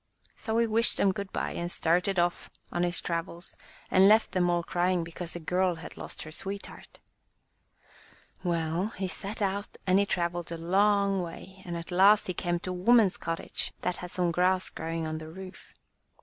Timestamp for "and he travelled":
9.85-10.51